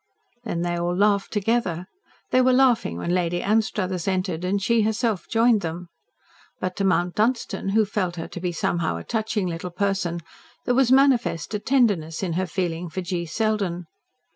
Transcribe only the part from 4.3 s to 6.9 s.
and she herself joined them. But to